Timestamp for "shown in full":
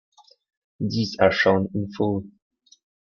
1.31-2.23